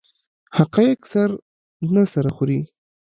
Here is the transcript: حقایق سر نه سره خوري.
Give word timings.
حقایق 0.57 0.99
سر 1.11 1.29
نه 1.93 2.03
سره 2.13 2.29
خوري. 2.35 2.59